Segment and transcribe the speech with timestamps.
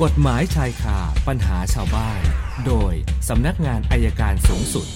[0.00, 0.98] กฎหมายชายคา
[1.28, 2.20] ปัญหาชาวบ้าน
[2.66, 2.92] โดย
[3.28, 4.86] สำนักงานอายการสูงสุด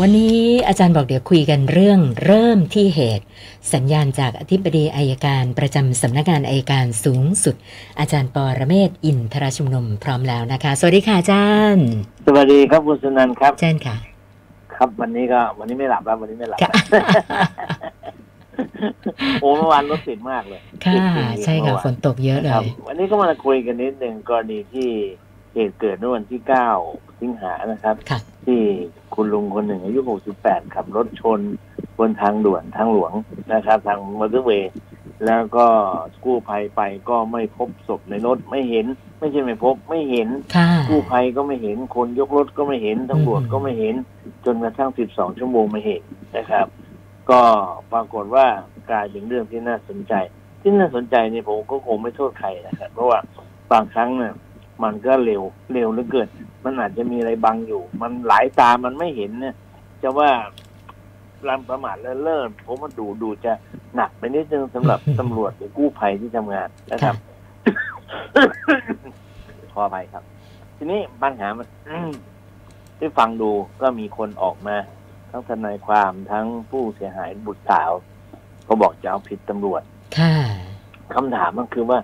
[0.00, 3.26] วันนี้อาจารย์บอกเดี๋ยวคุยกันเรื่องเริ่มที่เหตุ
[3.74, 7.56] สัญญาณจากอธิบดีอายการประจำสำนักงานอายการสูงสุด
[8.00, 11.86] อาจารย์ปอระเมศวร์อินทรชุมนุมพร้อมแล้วนะคะ สวัสดีค่ะอาจารย์
[12.26, 13.96] สวัสดีครับคุณสุนันท์ครับเชิญค่ะ
[14.74, 16.70] ครับวันนี้ก็วันนี้ไม่หลับแล้ววันนี้ไม่หลับค่ะ
[19.40, 24.90] โอ้เมื่อวานรถติดมากเลยค่ะติดจริงๆใช่ค่ะเมื่อวาฝนตกเยอะเลครับยวันนี้ก็มาคุยกันนิดหนึ่งกรณีที่
[25.54, 26.68] เหตุเกิดเมื่อวันที่เก้า
[27.20, 28.60] สิงหานะครับค่ะที่
[29.14, 30.00] คุณลุงคนหนึ่งอายุ
[30.38, 31.40] 68ขับรถชน
[31.98, 33.12] บนทางด่วนทางหลวง
[33.52, 34.72] นะครับ ทางมอเตอร์เวย์
[35.26, 35.66] แล้วก็
[36.24, 38.86] กู้ภัยไปก็ไม่พบศพในรถไม่เห็น
[39.18, 43.94] ไม่ใช่ไม่พบไม่เห็นค่ะกู้ภัยก็ไม่เห็นคนยกรถก็ไม่เห็นตำรวจอืมก็ไม่เห็น
[44.44, 46.02] จนกระทั่ง 12 ชั่วโมงไม่เห็น
[46.36, 46.66] นะครับ
[47.30, 47.42] ก็
[47.92, 48.46] ปรากฏว่า
[48.90, 50.14] กลายเป็นเรื่องที่น่าสนใจ
[50.62, 53.18] ที่น่าสนใจเนี่ยผมก็คงไม่โทษใครนะครับเพราะว่า
[53.72, 54.34] บางครั้งเนี่ย
[54.84, 56.28] มันก็เร็วเร็วเหลือเกิน
[56.64, 59.54] มันอาจจะมีอะไรบังอยู่ มันหลายตามันไม่เห็นเนี่ย
[60.02, 60.30] จะว่า
[61.48, 63.52] ลำประมาทเลินเล่อผมว่าดูดูจะ
[63.96, 67.14] หนักไปนิดนึงสำหรับตำรวจหรือกู้ภัยที่ทำงานนะครับ
[69.72, 70.22] ขอไปครับ
[70.76, 71.66] ทีนี้ปัญหามัน
[72.98, 73.50] ที่ฟังดู
[73.82, 74.76] ก็มีคนออกมา
[75.30, 77.90] ทั้งทนายความทั้งผู้เสียหายบุตรสาว
[78.68, 79.82] ก็บอกจะเอาผิดตำรวจ
[80.18, 80.32] ค่ะ
[81.14, 81.98] คำถามมันคือว่า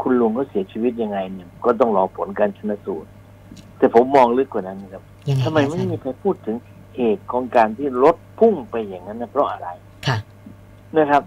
[0.00, 3.08] คุณลุงก็เสียชีวิตยังไงเนี่ย ก็ต้องรอผลการชนสูตร
[3.78, 6.56] แต่ผมมองลึกกว่านั้นครับยังไงทำไมคะอาไม่จารย์มีใครพูดถึง
[6.96, 9.68] เหตุของการที่รถพุ่งไปอย่างนั้นนะเพราะอะไร
[10.06, 10.16] ค่ะ
[10.96, 11.22] นะครับ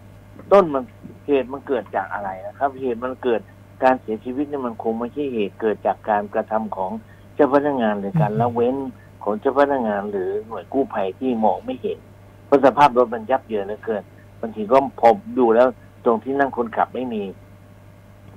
[0.51, 0.83] ต้นมัน
[1.27, 3.41] เหตุมันเกิดจากอะไรนะครับ เหตุมันเกิด
[3.83, 6.91] การเสียชีวิตเนี่ยมันคงไม่ใช่เหตุเกิดจากการกระทำของ
[7.35, 8.75] เจ้าพนักงานหรือการอืมละเว้น
[9.23, 11.99] ของเจ้าพนักงานหรือหน่วยกู้ภัยที่มองไม่เห็น
[12.45, 15.09] เพราะสภาพรถมันยับเยินเหลือเกินบางทีก็พอ
[15.39, 15.67] ดูแล้ว
[16.05, 17.23] ตรงที่นั่งคนขับไม่มี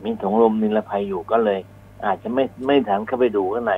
[0.05, 1.61] มีถุงลมนิรภัยอยู่ก็เลย
[2.07, 3.75] อาจจะไม่ไม่ทันเข้าไปดูข้างใน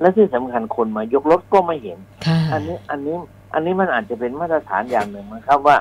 [0.00, 3.16] และที่สำคัญคนมายกรถก็ไม่เห็นค่ะอันนี้อันนี้
[3.54, 5.76] อันนี้มันอาจจะเป็นมาตรฐานอย่างหนึ่งนะครับว่า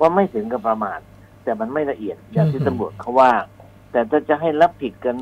[0.00, 1.00] ว่าไม่ถึงกับประมาท
[1.44, 3.30] แต่มันไม่ละเอียดอย่างที่อืมตำรวจเขาว่า
[3.92, 5.16] แต่ถ้าจะให้รับผิดกัน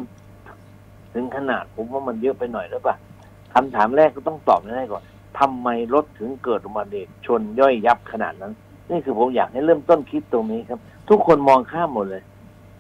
[1.13, 2.97] ถึงขนาดผมว่ามันเยอะไปหน่อยหรือเปล่า
[3.55, 5.03] คำถามแรกก็ต้องตอบให้ก่อน
[5.39, 8.53] ทำไมรถถึงเกิดอุบัติเหตุชนย่อยยับขนาดนั้น
[8.91, 10.79] นี่คือผมอยากให้เริ่มต้นคิดตรงนี้ครับ
[11.11, 12.23] ทุกคนมองข้ามหมดเลย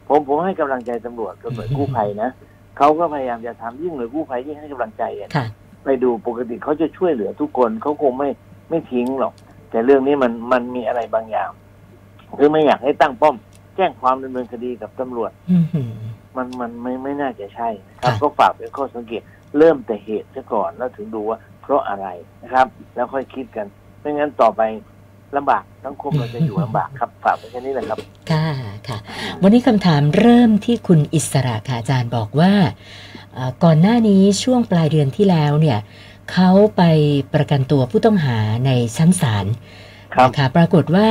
[0.09, 2.31] ผมผมให้กำลังใจตำรวจกับหน่วยกู้ภัยนะ
[2.78, 5.47] เขาก็พยายามจะทำยิ่งหน่วยกู้ภัยยิ่งให้กำลังใจอะค่ะ
[5.84, 8.28] ไปดูปกติเขาจะช่วยเหลือทุกคนเขาคงไม่
[8.70, 9.32] ไม่ทิ้งหรอก
[9.70, 11.48] แต่เรื่องนี้มันมันมีอะไรบางอย่าง
[12.38, 13.37] คือไม่อยากให้ตั้งป้อม
[13.76, 15.93] แจ้งความดำเนินคดีกับตำรวจอืมหืม
[16.37, 19.22] มันมันไม่ไม่น่าจะใช่นะครับค่ะก็ฝากเป็นข้อสังเกต
[19.59, 22.06] เริ่มแต่เหตุซะก่อนแล้วถึงดูว่าเพราะอะไร
[22.43, 23.66] นะครับ แล้วค่อยคิดกัน
[24.00, 24.62] ไม่งั้นต่อไป
[25.37, 27.99] ลำบากสังคมเราจะอยู่ลำบากครับฝากไปแค่นี้แหละครับ
[28.31, 28.49] ค่ะ
[28.89, 28.99] ค่ะ
[29.43, 32.53] วันนี้คำถามเริ่มที่คุณอิสระค่ะอาจารย์บอกว่า
[33.35, 35.79] เอ่อก่อนหน้านี้ช่วงปลายเดือนที่แล้วเนี่ย
[36.33, 36.83] เขาไป
[37.35, 39.47] ประกันตัวผู้ต้องหาในชั้นศาล
[40.15, 41.09] ครับนะคะปรากฏว่า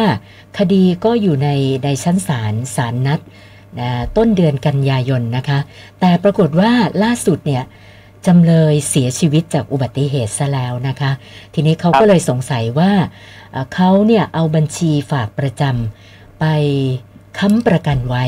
[0.58, 1.50] คดีก็อยู่ใน
[1.84, 3.20] ในชั้นศาลศาลนัด
[3.80, 5.60] นะต้นเดือนกันยายนนะคะ
[6.00, 6.72] แต่ปรากฏว่า
[7.04, 7.64] ล่าสุดเนี่ย
[8.28, 11.12] จำเลยเสียชีวิตจากอุบัติเหตุซะแล้วนะคะ
[11.54, 12.92] ทีนี้เขาก็เลยสงสัยว่า
[13.74, 16.46] เขาเนี่ยเอาบัญชีฝากประจำไป
[17.40, 18.26] ค้ำประกันไว้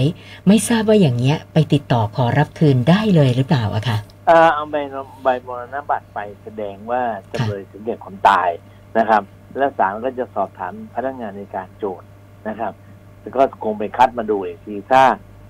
[0.47, 3.97] ไม่ทราบว่าอย่างเงี้ยไปติดต่อขอรับคืนได้เลยหรือเปล่าอะคะ
[4.27, 4.75] เออเอาใบ
[5.23, 7.01] ใบมรณบัตรไปแสดงว่า
[7.31, 8.49] จำเลยถึงแก่ความตาย
[8.97, 9.23] นะครับ
[9.57, 12.07] แล้วศาลก็จะสอบถามพนักงานในการโจทย์
[12.47, 12.73] นะครับ
[13.21, 15.03] แล้วก็คงไปคัดมาดูอีกทีถ้า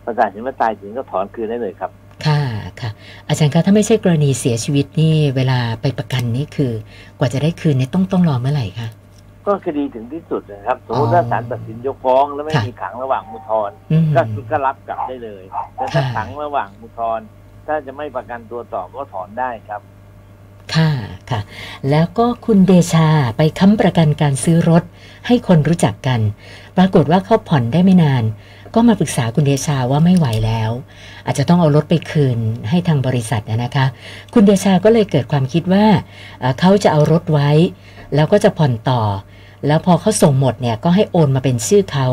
[0.05, 1.91] ประกาศเห็นว่าตายจริงก็ถอนคืนได้เลยครับ
[2.81, 2.91] ค่ะค่ะ
[3.27, 6.71] อาจารย์คะถ้าไม่ใช่กรณีเสียชีวิตนี่เวลาไปประกันนี่คือ
[7.19, 8.87] กว่าจะได้คืนเนี่ยต้องต้องรอเมื่อไหร่คะ
[9.47, 14.21] ก็คดีถึงที่สุดนะครับสมมติอ๋อถ้าศาลตัดสินยกฟ้องแล้วไม่ค่ะมีขังระหว่างอุทธรณ์อืมก็
[14.51, 15.43] ก็รับกลับได้เลย
[15.75, 17.25] แต่ถ้าค่ะขังระหว่างอุทธรณ์
[17.67, 19.81] ถ้าจะไม่ประกันตัวต่อก็ถอนได้ครับ
[20.75, 20.91] ค่ะ
[21.29, 21.39] ค่ะ
[21.89, 23.07] แล้วก็คุณเดชา
[23.37, 24.83] ไปค้ำประกันการซื้อรถ
[25.27, 26.19] ให้คนรู้จักกัน
[26.77, 28.23] ปรากฏว่าเขาผ่อนได้ไม่นาน
[28.75, 30.71] ก็มาปรึกษาคุณเดชาว่าไม่ไหวแล้ว
[31.25, 32.37] อาจจะต้องเอารถไปคืน
[32.69, 33.85] ให้ทางบริษัทนะนะคะ
[34.33, 35.85] คุณเดชาก็เลยเกิดความคิดว่า
[36.39, 37.49] เอ่อเขาจะเอารถไว้
[38.16, 39.01] แล้วก็จะผ่อนต่อ
[39.67, 42.07] แล้วพอเขาส่งหมดเนี่ยก็ให้โอนมาเป็นชื่อเขา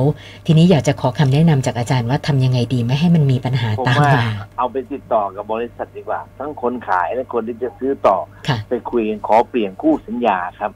[0.47, 4.27] ทีนี้อยากจะขอคำแนะนำจากอาจารย์ว่าทำยังไงดีไม่ให้มันมีปัญหาผมตามว่ามา
[4.59, 8.17] เอาไปติดต่อกับบริษัทดีกว่า ทั้งคนขายและคนที่จะซื้อต่อ
[8.49, 10.73] ค่ะไปคุยกันขอเปลี่ยนคู่สัญญาครับ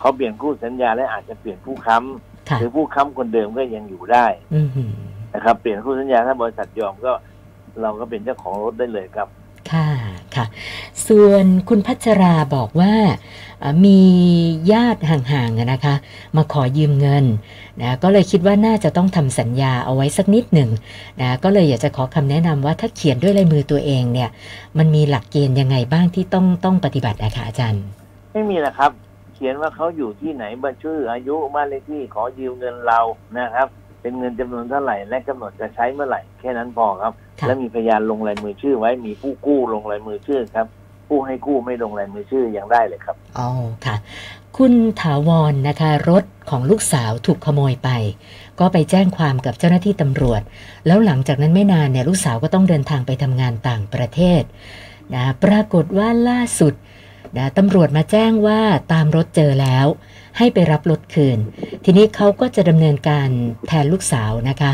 [0.00, 1.96] เขาเปลี่ยนคู่สัญญาและอาจจะเปลี่ยนผู้ค้
[2.50, 4.92] ค่ะำหรือผู้ค้ำคนเดิมก็ยังอยู่ได้อือหือ
[5.36, 7.12] นะครับเปลี่ยนคู่สัญญาถ้าบริษัทยอมก็
[7.82, 9.28] เราก็เป็นเจ้าของรถได้เลยครับ
[9.72, 9.88] ค่ะ
[10.34, 10.46] ค่ะ
[11.08, 12.94] ส่วนคุณพัชราบอกว่า
[13.62, 14.00] อ่ามี
[14.72, 15.94] ญาติห่างๆอะนะคะ
[16.36, 17.24] มาขอยืมเงิน
[17.80, 20.70] นะก็เลยคิดว่าน่าจะต้องทำสัญญาเอาไว้สักนิดหนึ่ง
[21.20, 24.30] นะก็เลยอยากจะขอคำแนะนำว่าถ้าเขียนด้วยลายมือตัวเองเนี่ย
[24.78, 27.84] มันมีหลักเกณฑ์ยังไงบ้างที่ต้องต้องปฏิบัติอะคะอาจารย์
[28.32, 28.90] ไม่มีนะครับ
[29.34, 33.00] เขียนว่าเขาอยู่ที่ไหนบัญชื่ออายุบ้านเลขที่ขอยืมเงินเรา
[33.38, 33.68] นะครับ
[34.06, 40.66] เป็นเงินจำนวนเท่าไหร่และกำหนดจะใช้เมื่อไหร่แค่นั้นพอครับค่ะและมีพยานลงลายมือชื่อไว้มีผู้กู้ลงลายมือชื่อครับ
[41.08, 43.48] ผู้ให้กู้ไม่ลงลายมือชื่อยังได้เลยครับอ๋อ
[43.84, 43.96] ค่ะ
[44.56, 47.90] คุณถาวรนะคะ รถของลูกสาวถูกขโมยไป
[48.60, 50.42] ก็ไปแจ้งความกับเจ้าหน้าที่ตำรวจ
[50.86, 54.42] แล้วหลังจากนั้นไม่นานเนี่ยลูกสาวก็ต้องเดินทางไปทำงานต่างประเทศ
[55.14, 56.74] นะปรากฏว่าล่าสุด
[57.38, 58.60] นะตำรวจมาแจ้งว่า
[58.92, 59.86] ตามรถเจอแล้ว
[60.38, 61.38] ให้ไปรับรถคืน
[61.84, 63.28] ทีนี้เขาก็จะดำเนินการ
[63.68, 64.72] แทนลูกสาวนะคะ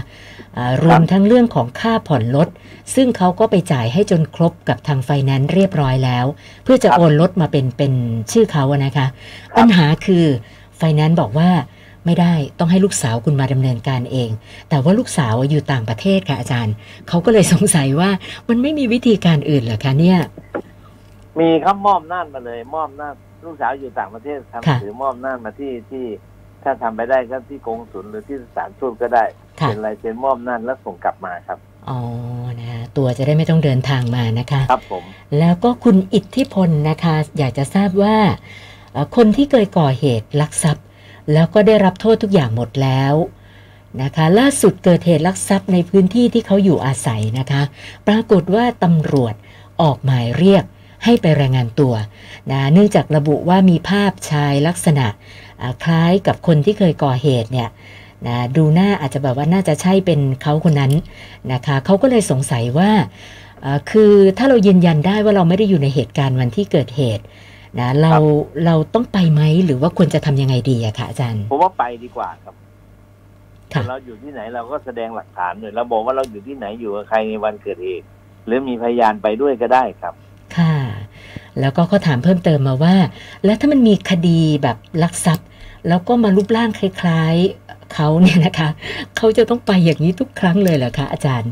[0.56, 2.49] อ่ารวมทั้งเรื่องของค่าผ่อนรถ
[2.94, 6.26] ซึ่งเขาก็ไปจ่ายให้จนครบกับทางไฟแนนซ์เรียบร้อยแล้ว
[6.64, 7.93] เพื่อจะครับโอนรถมาเป็นเป็น
[8.32, 10.25] ชื่อเขาอะนะคะครับปัญหาคือ
[10.76, 11.50] ไฟแนนซ์บอกว่า
[12.06, 14.31] ไม่ได้ต้องให้ลูกสาวคุณมาดำเนินการเอง
[14.69, 16.75] แต่ว่าลูกสาวอยู่ต่างประเทศค่ะอาจารย์
[17.08, 18.11] เขาก็เลยสงสัยว่า
[18.49, 20.19] มันไม่มีวิธีการอื่นเหรอคะเนี่ย
[21.38, 23.14] มีครับมอบอำนาจมาเลย มอบอำนาจ
[23.44, 26.05] ลูกสาวอยู่ต่างประเทศทำหนัค่ะงสือมอบอำนาจมาที่ที่
[26.62, 29.25] ถ้าทำไปได้ก็ที่กงสุลหรือที่สถานทูตก็ได้
[29.61, 31.58] ค่ะเป็นลายเซ็นมอบอำนาจแล้วส่งกลับมาครับ
[31.88, 32.00] อ๋อ
[32.61, 35.05] นะ ตัวจะได้ไม่ต้องเดินทางมานะคะ ครับผม
[35.38, 38.17] แล้วก็คุณอิทธิพลนะคะ อยากจะทราบว่า
[38.93, 40.84] เอ่อคนที่เคยก่อเหตุลักทรัพย์
[41.32, 43.14] แล้วก็ได้รับโทษทุกอย่างหมดแล้ว
[44.02, 47.62] นะคะ ล่าสุดเกิดเหตุลักทรัพย์ในพื้นที่ที่เขาอยู่อาศัยนะคะ
[48.08, 49.34] ปรากฏว่าตำรวจ
[49.82, 50.64] ออกหมายเรียก
[51.05, 51.95] ให้ไปรายงานตัว
[52.51, 55.07] นะเนื่องจากระบุว่ามีภาพชายลักษณะ
[55.61, 57.69] อ่าคล้ายกับคนที่เคยก่อเหตุเนี่ย
[58.27, 60.93] นะดูหน้าอาจจะแบบว่าน่าจะใช่เป็นเขาคนนั้น
[61.53, 62.91] นะคะเขาก็เลยสงสัยว่า
[63.65, 67.25] อ่าคือถ้าเรายืนยันได้ว่าเราไม่ได้อยู่ในเหตุการณ์วันที่เกิดเหตุ
[67.81, 68.13] นะเรา
[68.67, 72.55] เราต้องไปไหมหรือว่าควรจะทำยังไงดีอะคะอาจารย์ผมว่าไปดีกว่าครับ
[73.75, 78.07] ค่ะเราอยู่ที่ไหนเราก็แสดงหลักฐานเลยเราบอกว่าเราอยู่ที่ไหนอยู่กับใครในวันเกิดเหตุ
[78.47, 80.31] หรือมีพยานไปด้วยก็ได้ครับค่ะ
[81.61, 82.95] แล้วก็เขาถามเพิ่มเติมมาว่า
[83.45, 85.49] แล้วถ้ามันมีคดีแบบลักทรัพย์
[85.89, 88.69] แล้วก็มารูปร่างคล้ายๆเขาเนี่ยนะคะ
[89.17, 91.51] เขาจะต้องไปอย่างนี้ทุกครั้งเลยเหรอคะอาจารย์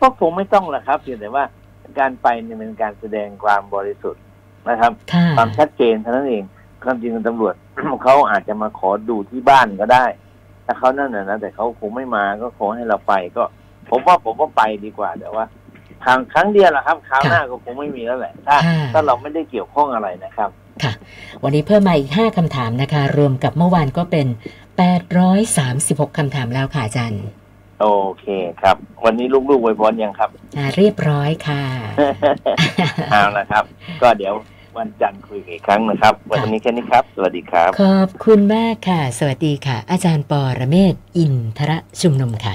[0.00, 1.44] ก็คงไม่ต้องละครับเพียงแต่ว่า
[1.98, 4.22] การไปเนี่ยเป็นการแสดงความบริสุทธิ์
[4.68, 6.44] นะครับค่ะความชัดเจนเท่านั้นเอง
[6.84, 7.54] ความจริงตำรวจ
[8.02, 10.04] เขาอาจจะมาขอดูที่บ้านก็ได้
[10.66, 13.44] ถ้าเขานั่นน่ะนะแต่เขาคงไม่มาก็คงให้เราไปก็
[13.90, 15.44] ผมว่าผมว่าไปดีกว่าแต่ว่า
[16.04, 20.50] ครั้งครั้งเดียวแหละครับคราวหน้าก็คงไม่มีแล้วแหละ ถ้าค่ะถ้าเราไม่ได้เกี่ยวข้องอะไรนะครับ
[20.82, 20.92] ค่ะ
[21.42, 24.26] วันนี้เพิ่มมาอีก 5คำถามนะคะ รวมกับเมื่อวานก็เป็น
[25.42, 27.24] 836คำถามแล้วค่ะอาจารย์
[27.80, 27.86] โอ
[28.20, 28.26] เค
[28.62, 31.62] ครับ วันนี้ลูกๆไวยพรยังครับ อ่า เรียบร้อยค่ะ
[33.12, 33.64] เอาละครับ
[34.02, 34.34] ก็เดี๋ยว
[34.78, 42.54] วันจันทร์คุยกันอีกครั้งนะครับ วันนี้แค่นี้ครับ สวัสดีครับ ขอบคุณมากค่ะ สวัสดีค่ะ อาจารย์ปอระเมศวร์อินทระชุมนุมค่ะ